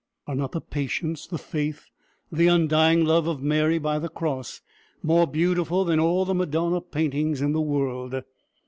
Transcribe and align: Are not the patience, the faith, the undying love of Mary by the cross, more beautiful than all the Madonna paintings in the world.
Are 0.25 0.33
not 0.33 0.51
the 0.53 0.61
patience, 0.61 1.27
the 1.27 1.37
faith, 1.37 1.91
the 2.31 2.47
undying 2.47 3.05
love 3.05 3.27
of 3.27 3.43
Mary 3.43 3.77
by 3.77 3.99
the 3.99 4.09
cross, 4.09 4.59
more 5.03 5.27
beautiful 5.27 5.85
than 5.85 5.99
all 5.99 6.25
the 6.25 6.33
Madonna 6.33 6.81
paintings 6.81 7.39
in 7.39 7.51
the 7.51 7.61
world. 7.61 8.15